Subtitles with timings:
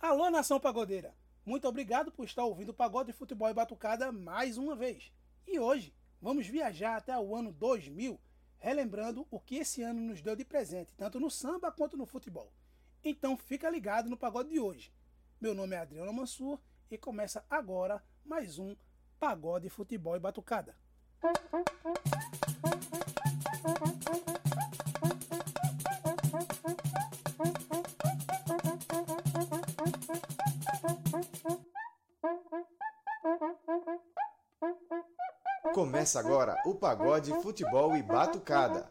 [0.00, 1.12] Alô, nação pagodeira!
[1.44, 5.12] Muito obrigado por estar ouvindo o Pagode Futebol e Batucada mais uma vez.
[5.44, 8.16] E hoje vamos viajar até o ano 2000,
[8.58, 12.52] relembrando o que esse ano nos deu de presente, tanto no samba quanto no futebol.
[13.02, 14.94] Então fica ligado no pagode de hoje.
[15.40, 18.76] Meu nome é Adriano Mansur e começa agora mais um
[19.18, 20.76] Pagode Futebol e Batucada.
[36.08, 38.90] Começa agora o Pagode Futebol e Batucada.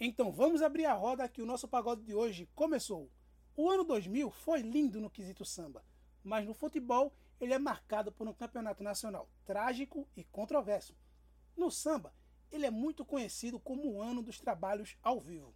[0.00, 3.12] Então vamos abrir a roda que o nosso pagode de hoje começou.
[3.54, 5.84] O ano 2000 foi lindo no quesito samba,
[6.24, 10.96] mas no futebol ele é marcado por um campeonato nacional trágico e controverso.
[11.54, 12.14] No samba,
[12.50, 15.54] ele é muito conhecido como o ano dos trabalhos ao vivo.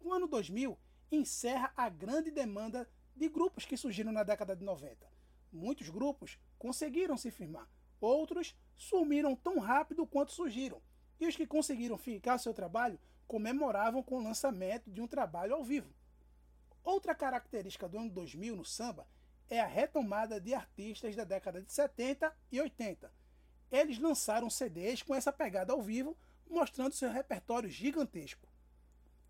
[0.00, 0.78] O ano 2000
[1.12, 5.06] encerra a grande demanda de grupos que surgiram na década de 90.
[5.52, 7.68] Muitos grupos conseguiram se firmar,
[8.00, 10.80] outros sumiram tão rápido quanto surgiram.
[11.20, 15.64] E os que conseguiram ficar seu trabalho comemoravam com o lançamento de um trabalho ao
[15.64, 15.92] vivo.
[16.82, 19.06] Outra característica do ano 2000 no samba
[19.48, 23.10] é a retomada de artistas da década de 70 e 80.
[23.70, 26.16] Eles lançaram CDs com essa pegada ao vivo,
[26.48, 28.46] mostrando seu repertório gigantesco.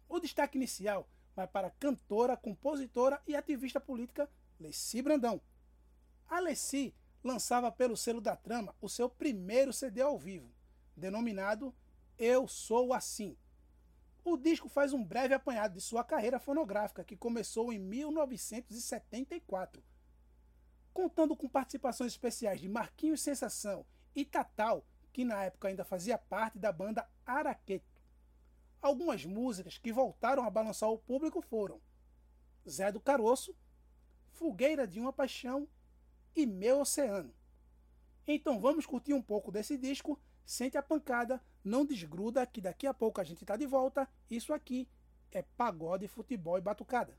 [0.08, 5.40] O destaque inicial vai para a cantora, compositora e ativista política Leci Brandão.
[6.28, 10.52] A Leci lançava pelo selo da Trama o seu primeiro CD ao vivo,
[10.94, 11.74] denominado
[12.18, 13.36] Eu Sou Assim.
[14.22, 19.82] O disco faz um breve apanhado de sua carreira fonográfica, que começou em 1974.
[20.92, 26.58] Contando com participações especiais de Marquinhos Sensação e Tatal, que na época ainda fazia parte
[26.58, 28.02] da banda Araqueto.
[28.80, 31.80] Algumas músicas que voltaram a balançar o público foram
[32.68, 33.56] Zé do Caroço,
[34.32, 35.66] Fogueira de uma Paixão
[36.34, 37.32] e Meu Oceano.
[38.26, 42.94] Então vamos curtir um pouco desse disco, sente a pancada, não desgruda que daqui a
[42.94, 44.08] pouco a gente está de volta.
[44.30, 44.88] Isso aqui
[45.30, 47.16] é pagode, futebol e batucada.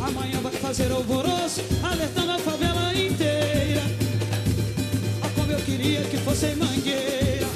[0.00, 3.80] Amanhã vai fazer alvoroço, alertando a favela inteira.
[5.22, 7.46] Ah, como eu queria que fosse em Mangueira,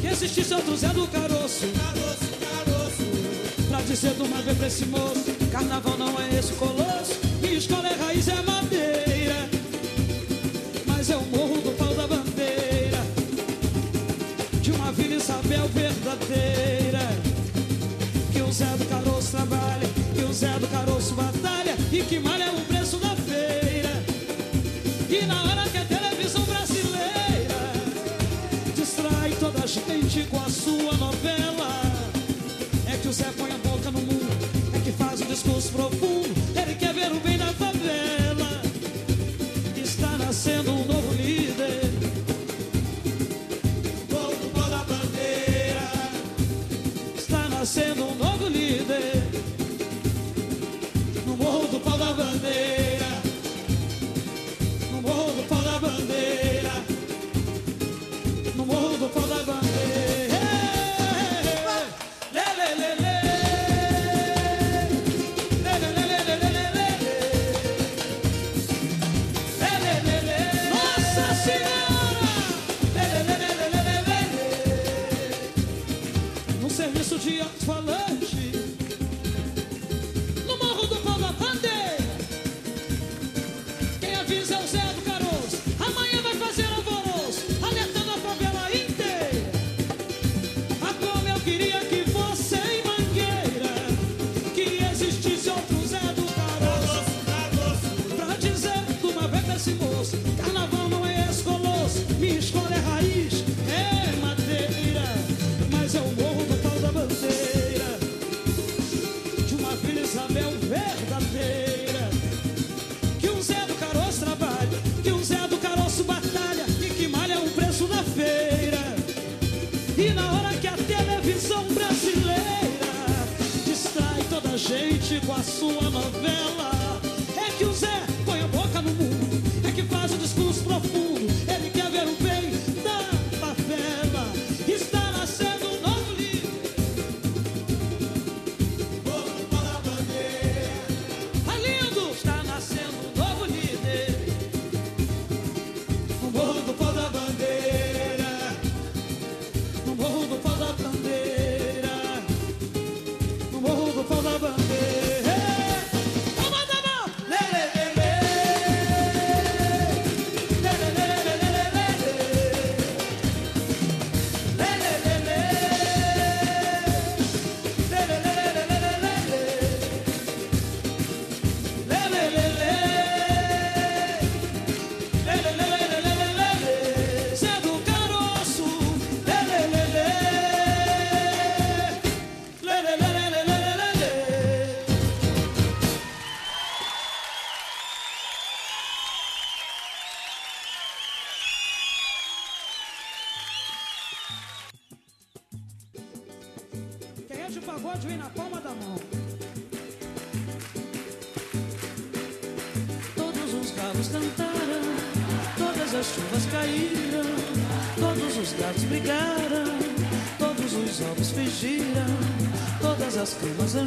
[0.00, 1.66] que existisse outro Zé do Caroço.
[1.68, 3.68] Caroço, caroço.
[3.68, 7.88] Pra dizer de uma vez pra esse moço: Carnaval não é esse colosso, minha escola
[7.88, 8.49] é raiz, é
[18.32, 19.90] Que o Zé do Caroço trabalha
[20.30, 23.90] o Zé do Caroço batalha e que malha o preço da feira.
[25.08, 27.60] E na hora que a televisão brasileira
[28.76, 31.82] distrai toda a gente com a sua novela,
[32.86, 34.30] é que o Zé põe a boca no mundo,
[34.72, 36.09] é que faz um discurso profundo,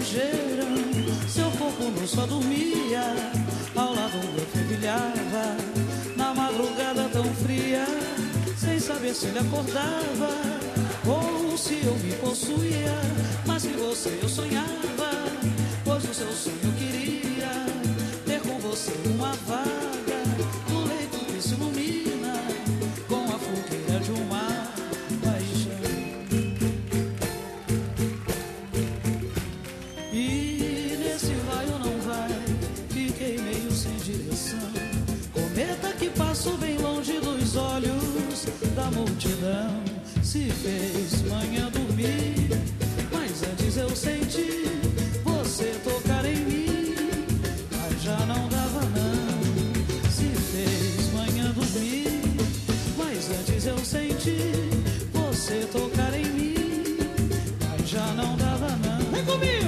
[0.06, 3.16] Seu corpo não só dormia,
[3.74, 5.56] ao lado meu fervilhava,
[6.18, 7.86] na madrugada tão fria,
[8.58, 10.30] sem saber se ele acordava
[11.08, 13.02] ou se eu me possuía.
[13.46, 15.10] Mas que você eu sonhava,
[15.86, 16.93] pois o seu sonho que
[40.34, 42.50] se fez manhã dormir.
[43.12, 44.66] Mas antes eu senti
[45.24, 46.96] você tocar em mim,
[47.72, 50.10] mas já não dava não.
[50.10, 52.24] Se fez manhã dormir,
[52.98, 54.40] mas antes eu senti
[55.14, 56.98] você tocar em mim,
[57.70, 59.12] mas já não dava não.
[59.12, 59.63] Vem comigo!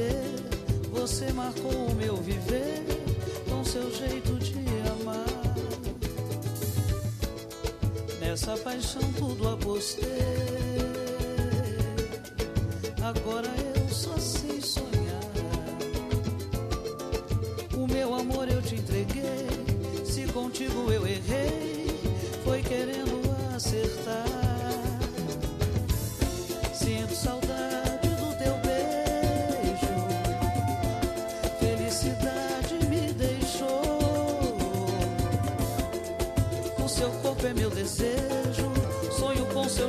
[0.00, 0.14] prazer.
[0.92, 2.84] Você marcou o meu viver
[3.48, 4.54] com seu jeito de
[4.90, 5.26] amar.
[8.20, 10.19] Nessa paixão tudo apostei.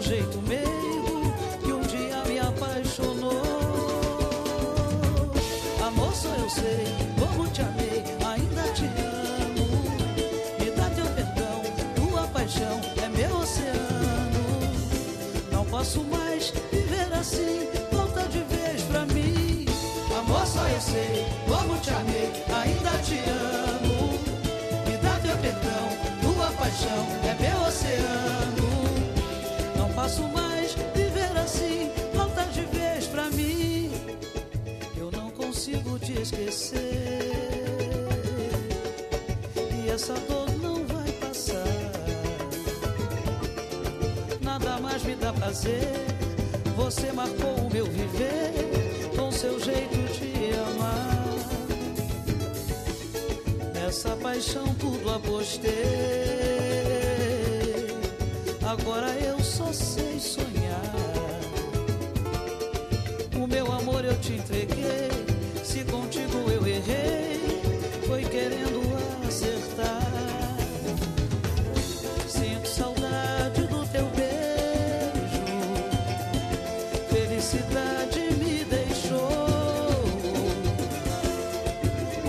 [0.02, 3.42] Jeito meigo que um dia me apaixonou.
[5.86, 6.86] Amor, só eu sei
[7.20, 9.68] como te amei, ainda te amo.
[10.60, 11.62] Me dá teu perdão,
[11.96, 14.42] tua paixão é meu oceano.
[15.52, 19.66] Não posso mais viver assim, volta de vez pra mim.
[20.18, 24.20] Amor, só eu sei como te amei, ainda te amo.
[24.88, 25.90] Me dá teu perdão,
[26.22, 27.71] tua paixão é meu oceano.
[36.12, 37.32] Te esquecer.
[39.56, 41.64] E essa dor não vai passar.
[44.42, 45.88] Nada mais me dá prazer.
[46.76, 48.52] Você marcou o meu viver
[49.16, 51.38] com seu jeito de amar.
[53.74, 55.72] Nessa paixão tudo apostei.
[58.66, 60.96] Agora eu só sei sonhar.
[63.36, 65.11] O meu amor eu te entreguei.
[65.72, 67.40] Se contigo eu errei,
[68.06, 68.82] foi querendo
[69.26, 70.58] acertar.
[72.28, 75.46] Sinto saudade do teu beijo.
[77.10, 79.30] Felicidade me deixou.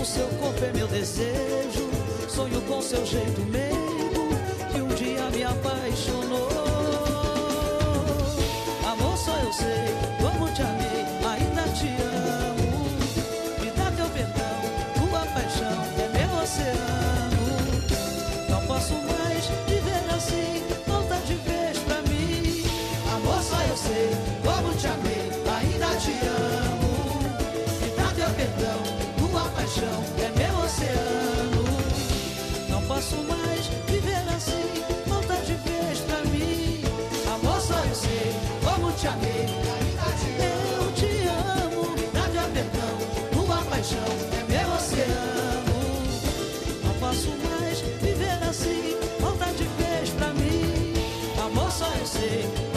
[0.01, 1.89] O seu corpo é meu desejo.
[2.29, 3.72] Sonho com seu jeito meigo
[33.13, 36.81] posso mais viver assim, volta de vez pra mim.
[37.33, 39.45] Amor, só eu sei como te amei.
[40.39, 42.97] Eu te amo, dá teu perdão,
[43.31, 43.99] tua paixão
[44.31, 45.73] é meu oceano.
[46.83, 50.93] Não posso mais viver assim, volta de vez pra mim.
[51.45, 52.72] Amor, só eu sei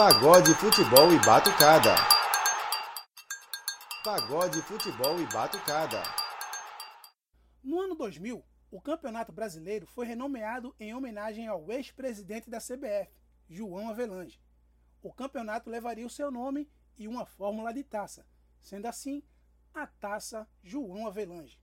[0.00, 1.94] Pagode, futebol e batucada.
[4.02, 6.02] Pagode, futebol e batucada.
[7.62, 13.12] No ano 2000, o Campeonato Brasileiro foi renomeado em homenagem ao ex-presidente da CBF,
[13.46, 14.40] João Avelange.
[15.02, 16.66] O campeonato levaria o seu nome
[16.96, 18.26] e uma fórmula de taça,
[18.58, 19.22] sendo assim
[19.74, 21.60] a Taça João Avelange.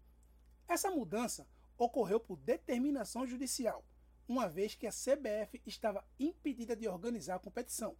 [0.67, 3.83] Essa mudança ocorreu por determinação judicial,
[4.27, 7.97] uma vez que a CBF estava impedida de organizar a competição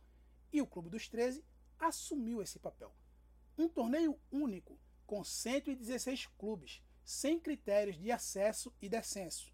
[0.52, 1.44] e o Clube dos 13
[1.80, 2.94] assumiu esse papel.
[3.58, 9.54] Um torneio único, com 116 clubes, sem critérios de acesso e descenso.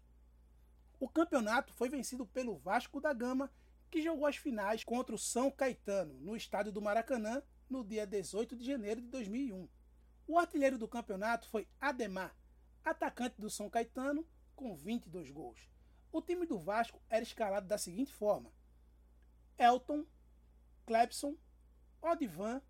[0.98, 3.52] O campeonato foi vencido pelo Vasco da Gama,
[3.90, 8.56] que jogou as finais contra o São Caetano, no estádio do Maracanã, no dia 18
[8.56, 9.68] de janeiro de 2001.
[10.26, 12.36] O artilheiro do campeonato foi Ademar,
[12.84, 15.68] atacante do São Caetano, com 22 gols.
[16.10, 18.52] O time do Vasco era escalado da seguinte forma:
[19.58, 20.06] Elton,
[20.84, 21.36] Clebson,
[22.00, 22.60] Odivan,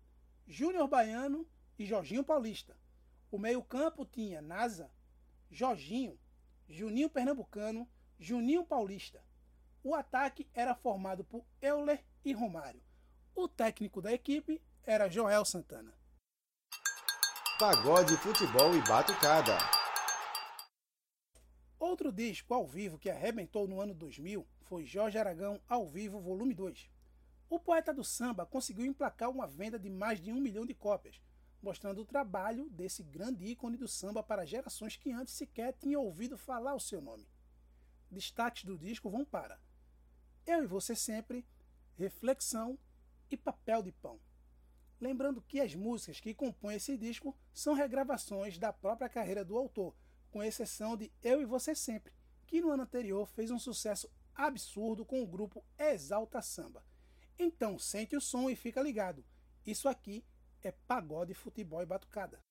[0.47, 2.77] Júnior Baiano e Jorginho Paulista.
[3.31, 4.91] O meio-campo tinha Nasa,
[5.51, 6.19] Jorginho,
[6.67, 9.23] Juninho Pernambucano, Juninho Paulista.
[9.83, 12.81] O ataque era formado por Euler e Romário.
[13.35, 15.93] O técnico da equipe era Joel Santana.
[17.59, 19.57] Pagode, futebol e batucada.
[21.77, 26.53] Outro disco ao vivo que arrebentou no ano 2000 foi Jorge Aragão ao vivo volume
[26.53, 26.89] 2.
[27.47, 31.21] O poeta do samba conseguiu emplacar uma venda de mais de um milhão de cópias,
[31.61, 36.37] mostrando o trabalho desse grande ícone do samba para gerações que antes sequer tinham ouvido
[36.37, 37.27] falar o seu nome.
[38.09, 39.59] Destaques do disco vão para
[40.45, 41.45] Eu e Você Sempre,
[41.95, 42.79] Reflexão
[43.29, 44.19] e Papel de Pão.
[44.99, 49.95] Lembrando que as músicas que compõem esse disco são regravações da própria carreira do autor,
[50.31, 52.13] com exceção de Eu e Você Sempre,
[52.47, 56.83] que no ano anterior fez um sucesso absurdo com o grupo Exalta Samba.
[57.37, 59.23] Então sente o som e fica ligado.
[59.65, 60.23] Isso aqui
[60.61, 62.44] é pagode, futebol e batucada.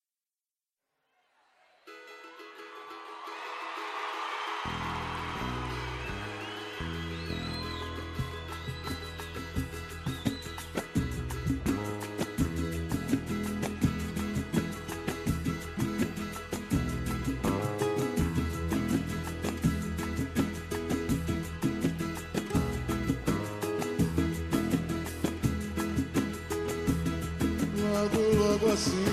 [27.95, 29.05] Logo, logo assim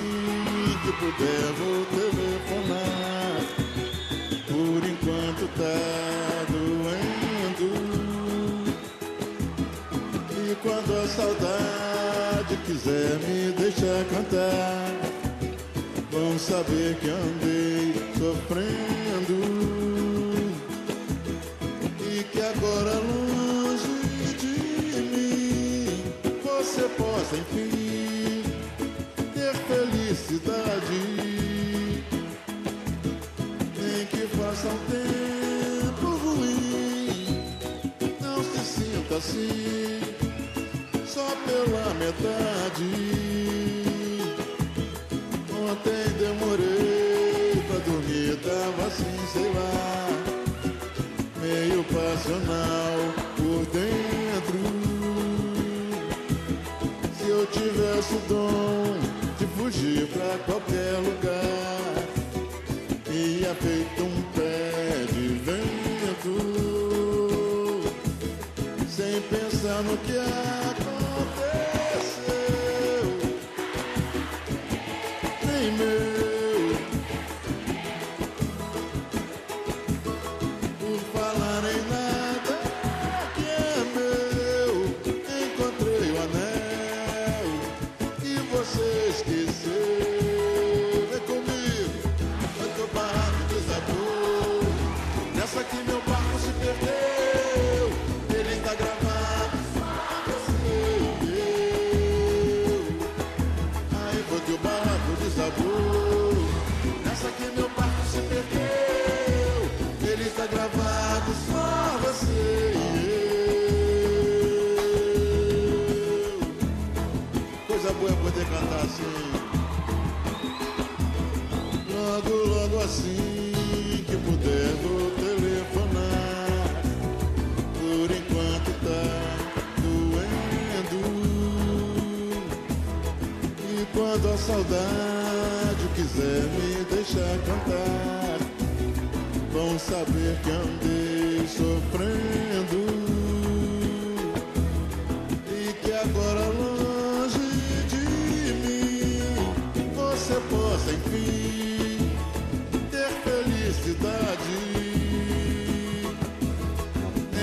[0.81, 3.41] que puder vou telefonar.
[4.47, 7.69] Por enquanto tá doendo.
[10.31, 14.91] E quando a saudade quiser me deixar cantar,
[16.11, 19.37] vão saber que andei sofrendo.
[21.99, 26.03] E que agora longe de mim
[26.43, 27.80] você possa enfim
[39.21, 40.01] assim,
[41.05, 42.89] só pela metade.
[45.53, 50.07] Ontem demorei pra dormir, tava assim, sei lá,
[51.39, 52.97] meio passional
[53.37, 54.59] por dentro.
[57.15, 58.97] Se eu tivesse o dom
[59.37, 62.07] de fugir pra qualquer lugar,
[63.07, 64.20] ia feito um
[69.71, 70.70] sem pensar no que aconteceu.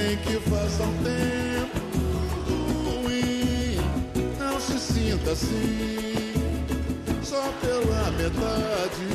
[0.08, 1.80] Nem que faça um tempo
[3.04, 3.76] ruim,
[4.38, 6.32] não se sinta assim,
[7.22, 9.06] só pela metade.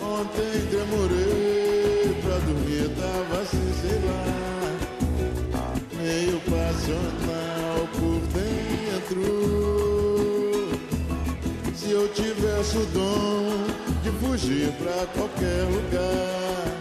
[0.00, 4.24] Ontem demorei pra dormir, tava assim, sei lá,
[6.00, 9.26] meio passional por dentro.
[11.74, 13.66] Se eu tivesse o dom
[14.04, 16.77] de fugir pra qualquer lugar,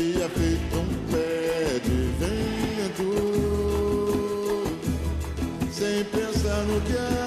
[0.00, 3.08] ia feito um pé de vento,
[5.70, 7.19] sem pensar no que aconteceu.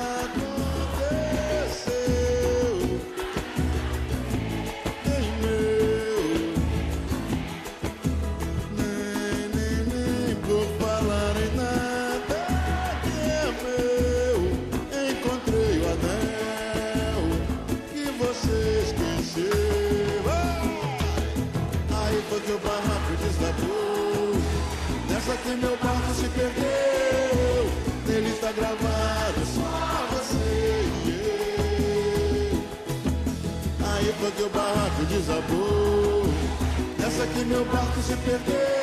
[34.44, 36.26] O barraco desabou.
[37.00, 38.83] Nessa que meu barco se perdeu.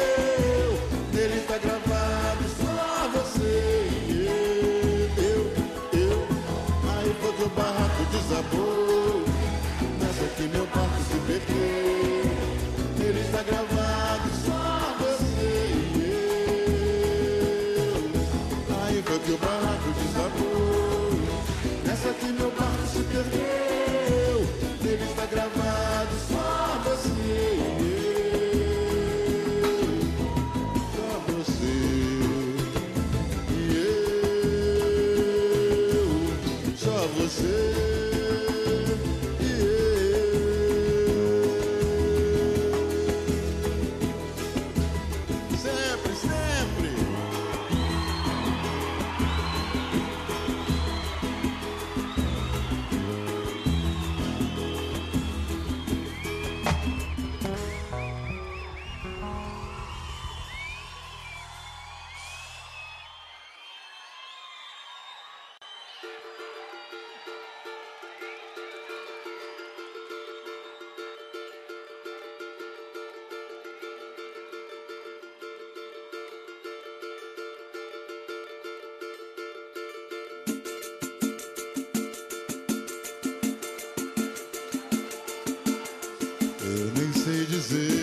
[87.60, 87.99] Dizer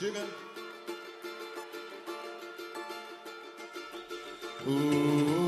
[0.00, 0.26] Chicken.
[4.66, 5.39] Ooh.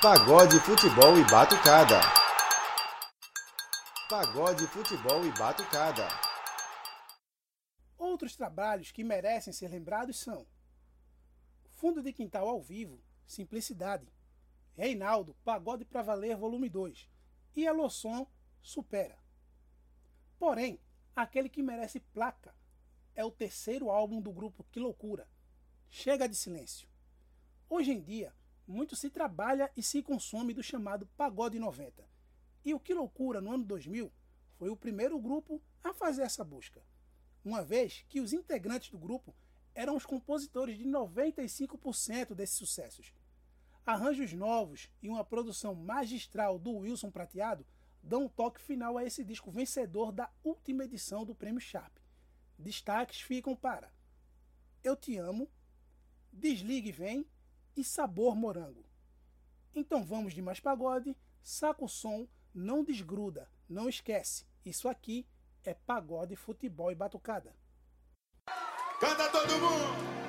[0.00, 1.98] Pagode, futebol e batucada.
[4.08, 6.06] Pagode, futebol e batucada.
[7.98, 10.46] Outros trabalhos que merecem ser lembrados são
[11.72, 14.06] Fundo de Quintal ao Vivo, Simplicidade,
[14.76, 17.10] Reinaldo, Pagode pra Valer, Volume 2
[17.56, 18.24] e Elosson,
[18.62, 19.18] Supera.
[20.38, 20.80] Porém,
[21.16, 22.54] aquele que merece placa
[23.16, 25.28] é o terceiro álbum do grupo Que Loucura,
[25.90, 26.88] Chega de Silêncio.
[27.68, 28.32] Hoje em dia,
[28.68, 32.08] muito se trabalha e se consome do chamado Pagode 90.
[32.64, 34.12] E o Que Loucura, no ano 2000,
[34.56, 36.80] foi o primeiro grupo a fazer essa busca
[37.48, 39.34] uma vez que os integrantes do grupo
[39.74, 43.12] eram os compositores de 95% desses sucessos.
[43.86, 47.66] Arranjos novos e uma produção magistral do Wilson Prateado
[48.02, 51.96] dão um toque final a esse disco vencedor da última edição do Prêmio Sharp.
[52.58, 53.90] Destaques ficam para
[54.82, 55.48] Eu Te Amo,
[56.32, 57.26] Desligue Vem
[57.78, 58.84] e Sabor Morango.
[59.72, 64.44] Então vamos de mais pagode, saca o som, não desgruda, não esquece.
[64.64, 65.24] Isso aqui
[65.62, 67.54] é pagode, futebol e batucada.
[68.98, 70.27] Canta todo mundo!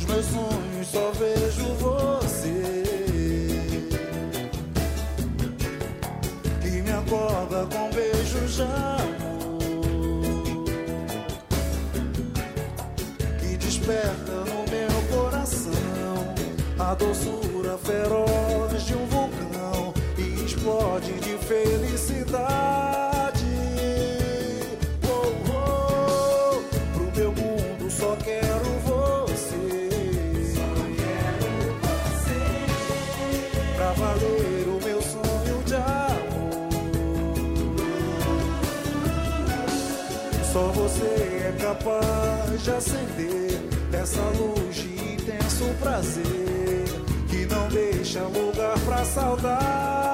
[0.00, 2.82] Nos meus sonhos só vejo você.
[6.62, 9.58] Que me acorda com beijos de amor.
[13.40, 16.34] Que desperta no meu coração
[16.78, 22.89] A doçura feroz de um vulcão E explode de felicidade
[41.70, 43.60] capaz de acender
[43.92, 46.84] essa luz de intenso prazer
[47.28, 50.09] que não deixa lugar pra saudade.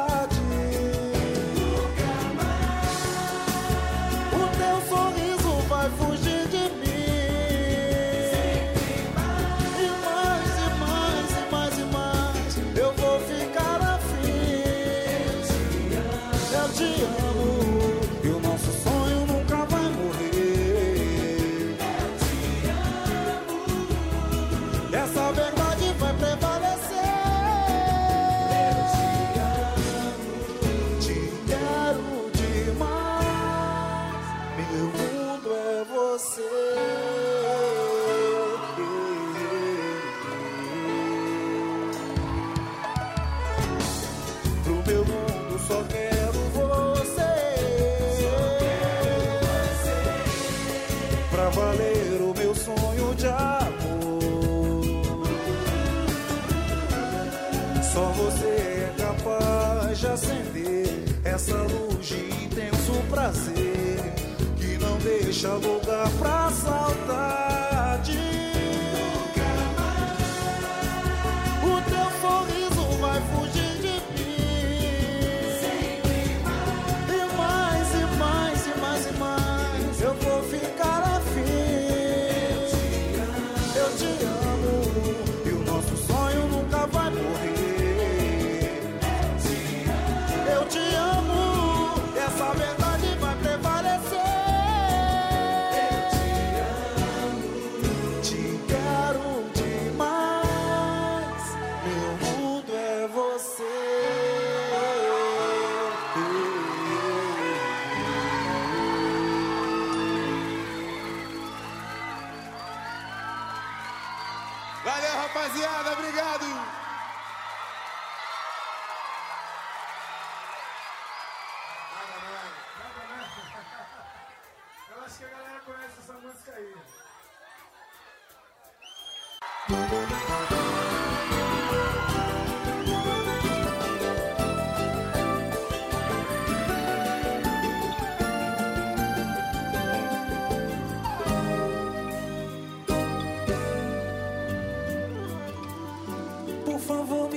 [115.47, 115.93] rapaziada.
[115.93, 116.36] Obrigado.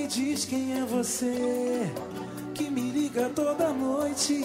[0.10, 1.92] diz quem é você
[2.56, 4.42] que me liga toda noite.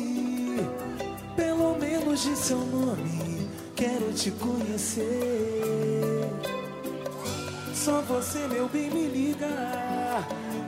[1.34, 6.28] Pelo menos de seu nome quero te conhecer.
[7.74, 9.48] Só você, meu bem, me liga.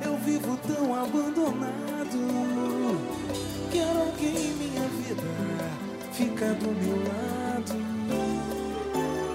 [0.02, 2.16] Eu vivo tão abandonado.
[3.70, 5.22] Quero alguém em minha vida,
[6.12, 7.76] fica do meu lado.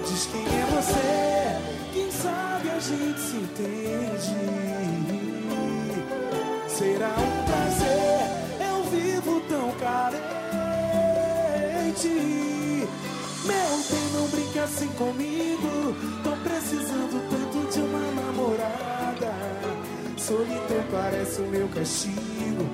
[0.06, 4.81] Diz quem é você, quem sabe a gente se entende.
[6.76, 10.32] Será um prazer, eu vivo tão carente.
[13.44, 15.94] Meu bem, não brinca assim comigo.
[16.24, 19.34] Tô precisando tanto de uma namorada.
[20.16, 22.64] Solidão parece o meu castigo.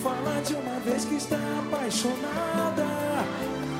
[0.00, 2.86] Fala de uma vez que está apaixonada.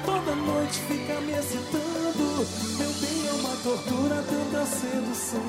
[0.06, 2.46] Toda noite fica me excitando.
[2.78, 5.42] Meu bem, é uma tortura tanta sedução.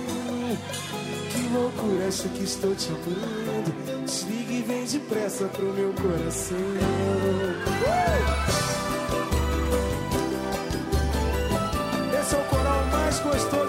[1.31, 6.57] Que loucura, acho que estou te amando desliga e vem depressa pro meu coração.
[6.57, 7.55] Uh!
[12.21, 13.64] Esse é o coral mais gostoso.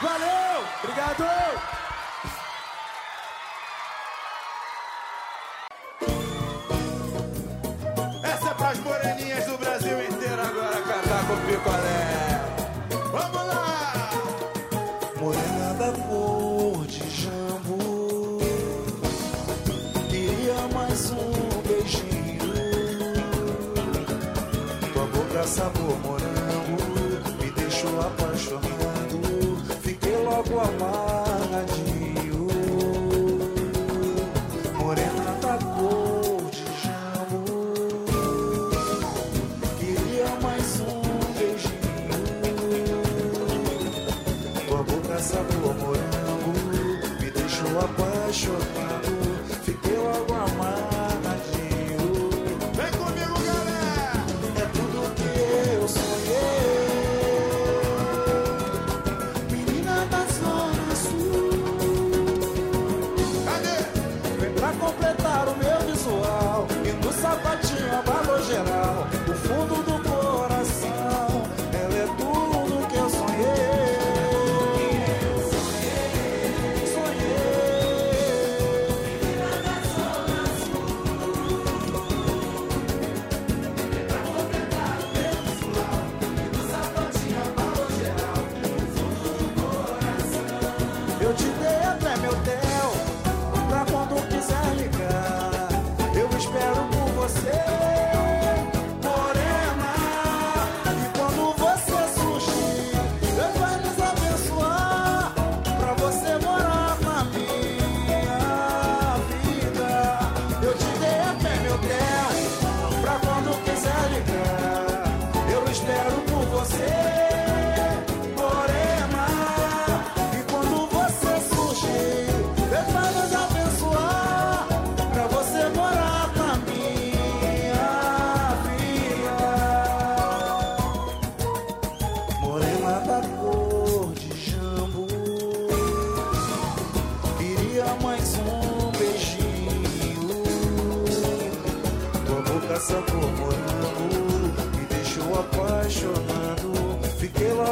[0.00, 0.64] Valeu!
[0.82, 1.71] Obrigado!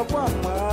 [0.01, 0.70] Europa.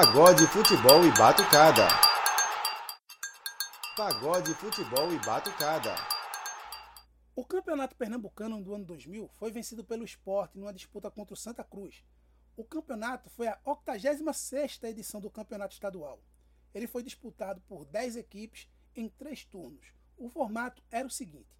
[0.00, 1.88] Pagode, futebol e batucada.
[3.96, 5.92] Pagode, futebol e batucada.
[7.34, 11.64] O Campeonato Pernambucano do ano 2000 foi vencido pelo esporte numa disputa contra o Santa
[11.64, 12.04] Cruz.
[12.56, 16.22] O campeonato foi a 86ª edição do Campeonato Estadual.
[16.72, 19.92] Ele foi disputado por 10 equipes em três turnos.
[20.16, 21.58] O formato era o seguinte: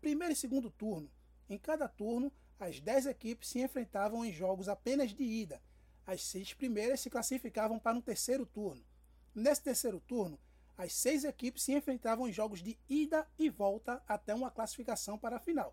[0.00, 1.10] primeiro e segundo turno.
[1.48, 5.60] Em cada turno, as 10 equipes se enfrentavam em jogos apenas de ida,
[6.10, 8.84] as seis primeiras se classificavam para um terceiro turno.
[9.32, 10.40] Nesse terceiro turno,
[10.76, 15.36] as seis equipes se enfrentavam em jogos de ida e volta até uma classificação para
[15.36, 15.72] a final.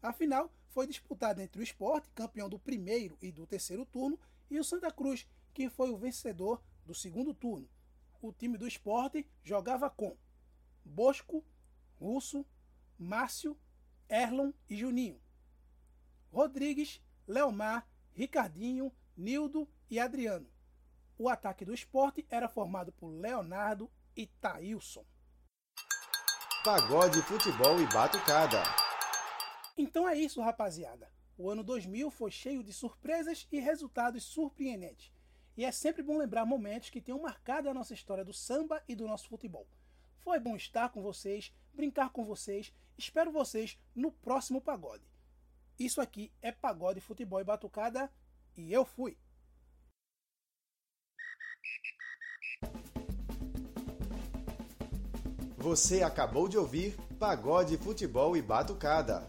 [0.00, 4.16] A final foi disputada entre o Sport, campeão do primeiro e do terceiro turno,
[4.48, 7.68] e o Santa Cruz, que foi o vencedor do segundo turno.
[8.20, 10.16] O time do Sport jogava com
[10.84, 11.44] Bosco,
[11.98, 12.46] Russo,
[12.96, 13.58] Márcio,
[14.08, 15.20] Erlon e Juninho.
[16.30, 20.48] Rodrigues, Leomar, Ricardinho, Nildo e Adriano.
[21.18, 25.04] O ataque do esporte era formado por Leonardo e Taílson.
[26.64, 28.62] Pagode, futebol e batucada.
[29.76, 31.10] Então é isso, rapaziada.
[31.36, 35.12] O ano 2000 foi cheio de surpresas e resultados surpreendentes.
[35.56, 38.94] E é sempre bom lembrar momentos que tenham marcado a nossa história do samba e
[38.94, 39.66] do nosso futebol.
[40.18, 42.72] Foi bom estar com vocês, brincar com vocês.
[42.96, 45.04] Espero vocês no próximo pagode.
[45.78, 48.10] Isso aqui é Pagode, Futebol e Batucada
[48.56, 49.16] e eu fui.
[55.56, 59.28] Você acabou de ouvir Pagode, Futebol e Batucada.